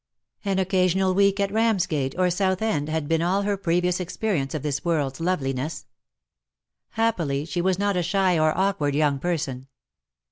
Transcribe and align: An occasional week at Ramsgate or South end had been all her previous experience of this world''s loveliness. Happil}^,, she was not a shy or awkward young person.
An 0.43 0.57
occasional 0.57 1.13
week 1.13 1.39
at 1.39 1.51
Ramsgate 1.51 2.15
or 2.17 2.31
South 2.31 2.63
end 2.63 2.89
had 2.89 3.07
been 3.07 3.21
all 3.21 3.43
her 3.43 3.55
previous 3.55 3.99
experience 3.99 4.55
of 4.55 4.63
this 4.63 4.79
world''s 4.79 5.19
loveliness. 5.21 5.85
Happil}^,, 6.97 7.47
she 7.47 7.61
was 7.61 7.77
not 7.77 7.95
a 7.95 8.01
shy 8.01 8.39
or 8.39 8.57
awkward 8.57 8.95
young 8.95 9.19
person. 9.19 9.67